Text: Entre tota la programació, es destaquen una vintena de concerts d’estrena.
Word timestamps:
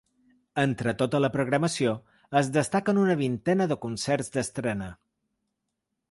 Entre 0.61 0.91
tota 1.01 1.19
la 1.25 1.29
programació, 1.33 1.91
es 2.41 2.49
destaquen 2.55 3.01
una 3.01 3.17
vintena 3.19 3.67
de 3.73 3.77
concerts 3.85 4.33
d’estrena. 4.37 4.89